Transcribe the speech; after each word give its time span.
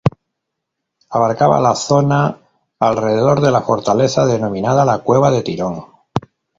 Abarcaba 1.11 1.59
la 1.59 1.75
zona 1.75 2.35
alrededor 2.79 3.39
de 3.39 3.51
la 3.51 3.61
fortaleza 3.61 4.25
denominada 4.25 4.83
"La 4.83 4.97
Cueva 4.97 5.29
de 5.29 5.43
Tirón". 5.43 5.85